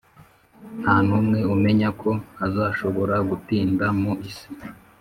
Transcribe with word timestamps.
Ntanumwe 0.79 1.39
umenya 1.53 1.89
ko 2.01 2.09
azashobora 2.45 3.15
gutinda 3.29 3.85
mu 4.01 4.11
isi 4.29 4.49